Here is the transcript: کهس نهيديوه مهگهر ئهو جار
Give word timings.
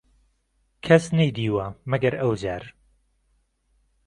کهس 0.83 1.05
نهيديوه 1.17 1.67
مهگهر 1.89 2.13
ئهو 2.19 2.33
جار 2.43 2.63